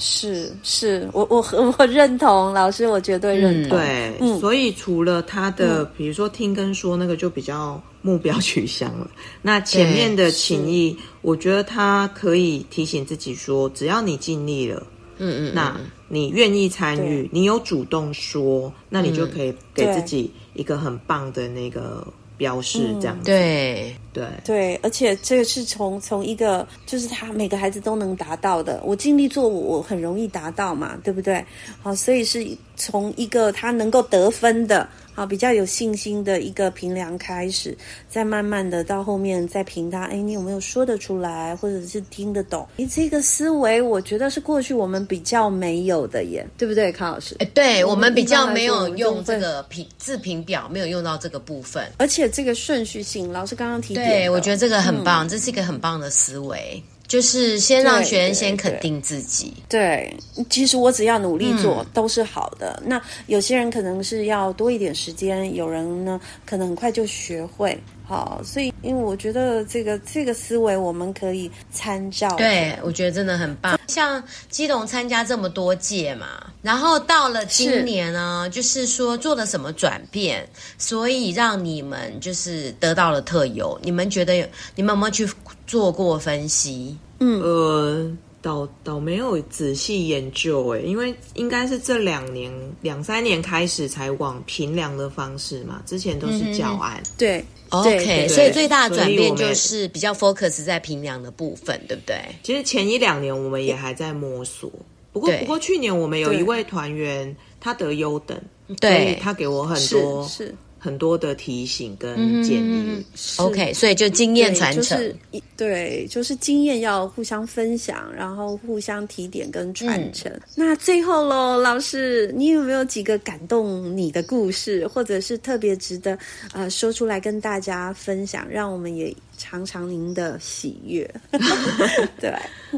[0.00, 1.44] 是是，我我
[1.78, 3.78] 我认同老师，我绝对认同。
[3.78, 9.08] 嗯、对、嗯，所以除了他的，比如说听跟说那个就比较目标取向了。
[9.42, 14.82] 那前面的情谊，我觉得他可以提醒自己说，只要你尽力了，
[15.18, 15.78] 嗯嗯，那
[16.08, 22.06] 你愿意参与，你有主动说，那你就可以给自己一个很棒的那个。
[22.40, 23.96] 标示这样子，嗯、对。
[24.12, 24.24] 对。
[24.42, 31.44] 对，而且这个是从从一个就是他每个孩子都能达到的，我尽力做，我我很容易达到嘛，对不对？
[31.82, 32.44] 好，所以是
[32.80, 34.88] 从一个他能够得分的。
[35.12, 37.76] 好，比较有信心的一个评量开始，
[38.08, 42.66] 再慢慢的到后面再评他，哎，你有没有说得出来，或者是听得懂？
[42.76, 47.34] 你，这个思维我觉得是过去我们比较没有的耶，对不对，康老师？
[47.40, 54.06] 哎，对我们，比较没有用这个评自评表，没有用到这个部分，而且这个顺序性，老师刚刚提点。
[54.06, 56.82] 对，我觉得这个很棒，嗯、这是一个很棒的思维。
[57.10, 59.52] 就是先让学生先肯定自己。
[59.68, 62.80] 对，对，其实我只要努力做，嗯、都是好的。
[62.86, 67.76] 那有些人可能是要多一点时间，有人呢可能很快就学会。
[68.06, 72.28] 好，所以因为我觉得这个这个思维我们可以参照。
[72.36, 73.78] 对，我觉得真的很棒。
[73.88, 76.26] 像基隆参加这么多届嘛，
[76.62, 80.48] 然后到了今年呢，是就是说做了什么转变，
[80.78, 83.78] 所以让你们就是得到了特优。
[83.82, 84.46] 你们觉得有
[84.76, 85.28] 你们有没有去？
[85.70, 88.10] 做过分析，嗯，呃，
[88.42, 102.16] 倒倒没有仔细研究诶，因为应该是这两年两三年开始才往平量的方式嘛，之前都是教案，嗯、对，OK，所以最大的转变就是比较 focus 在平量的部分，对不对？
[102.42, 104.68] 其实前一两年我们也还在摸索，
[105.12, 108.36] 不过不过去年我们有一位团员他得优等，
[108.80, 110.52] 对，他给我很多是。
[110.80, 113.04] 是很多的提醒跟建议，嗯、
[113.36, 115.16] OK，所以就经验传承，就是
[115.56, 120.32] 对，就是经验要互相分享，然后互相提点跟传承。
[120.32, 126.18] 嗯、那最后喽，老师，你有没有几个感动你的故事，或者是特别值得
[126.52, 129.14] 呃说出来跟大家分享，让我们也。
[129.40, 131.10] 尝尝您的喜悦，
[132.20, 132.30] 对，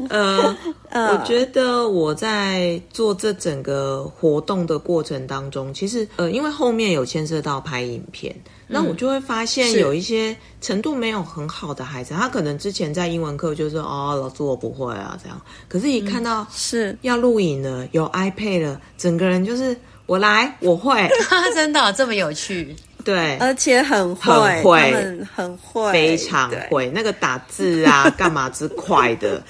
[0.07, 0.55] 呃，
[0.93, 16.97] 我觉得我在做这整个活动的过程当中，其实呃，因为后面有牵涉到拍影片，嗯、那我就会发现有一些程度没有很好的孩子，他可能之前在英文课就说哦，老师我不会啊这样，可是一看到是。
[17.01, 21.09] 要录影了，有 iPad 了，整个人就是我来我会，
[21.53, 22.73] 真的、哦、这么有趣。
[23.03, 26.89] 对，而且很会，很会，很会，非常会。
[26.91, 29.41] 那个打字啊， 干嘛之快的，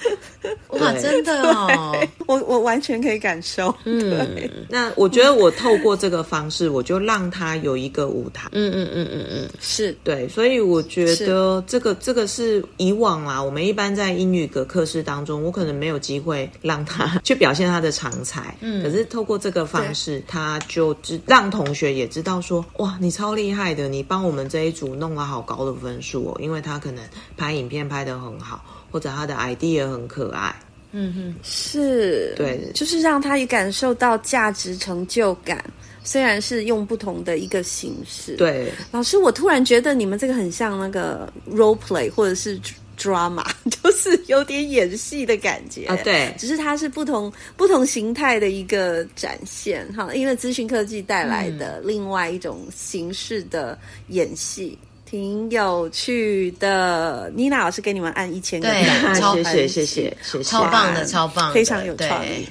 [0.80, 3.74] 哇，真的哦， 我我完全可以感受。
[3.84, 4.26] 嗯，
[4.68, 8.48] 那我觉得我透过这个方式，我就让他有一个舞台。
[8.52, 18.54] 嗯嗯嗯嗯嗯，是对，所以我觉得这个这个是以往啊，我们一般在英语的课室当中，我可能没有机会让他 去表现他的长才。
[18.60, 23.44] 嗯，可是透过这个方式，他就知让同学也知道说，哇，你超厉害。
[23.44, 27.04] 厉害的，你帮我们这一组弄了好高的分数哦，因为他可能
[27.36, 28.64] 拍影片拍得很好，
[28.94, 30.54] 或者他的 idea 很可爱。
[30.92, 35.64] 嗯哼，是，对，就是让他也感受到价值成就感，
[36.04, 38.36] 虽然是用不同的一个形式。
[38.36, 42.60] 对，老师，我突然觉得你们这个很像那个 role play，或者是。
[42.96, 43.44] drama
[43.82, 53.76] 就是有点演戏的感觉啊，对，只是它是不同不同形态的一个展现哈，因为资讯科技带来的另外一种形式的
[54.10, 57.30] 演戏，嗯、挺有趣的。
[57.36, 62.44] 妮娜老师给你们按一千个赞，超 谢谢谢谢谢谢，超棒的超棒的，非常有创意。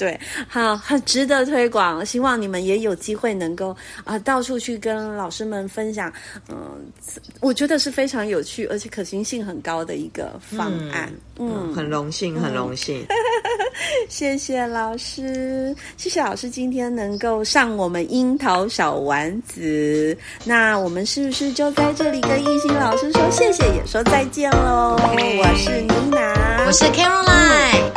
[0.00, 2.04] 对，好，很 值得推广。
[2.06, 3.68] 希望你们也有机会能够
[4.02, 6.10] 啊、呃，到处去跟老师们分享。
[6.48, 11.12] 嗯、呃，我觉得是非常有趣，而且可行性很高的一个方案。
[11.38, 13.04] 嗯，嗯很荣幸，很荣幸。
[13.10, 13.16] 嗯、
[14.08, 20.16] 谢谢老师，谢谢老师今天能够上我们樱桃小丸子。
[20.44, 27.90] 那我们是不是就在这里跟艺兴老师说谢谢，也说再见喽.我是妮娜，我是 Caroline。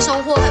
[0.00, 0.47] 收获